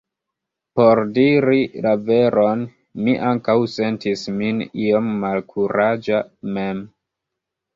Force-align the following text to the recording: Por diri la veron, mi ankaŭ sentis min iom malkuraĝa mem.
Por 0.77 1.01
diri 1.17 1.59
la 1.87 1.91
veron, 2.07 2.63
mi 3.03 3.15
ankaŭ 3.33 3.57
sentis 3.75 4.25
min 4.41 4.65
iom 4.87 5.13
malkuraĝa 5.27 6.27
mem. 6.57 6.83